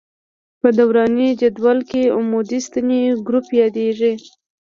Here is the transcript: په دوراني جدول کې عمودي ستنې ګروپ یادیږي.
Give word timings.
په 0.61 0.69
دوراني 0.77 1.29
جدول 1.41 1.79
کې 1.89 2.13
عمودي 2.17 2.59
ستنې 2.67 3.01
ګروپ 3.27 3.47
یادیږي. 3.61 4.13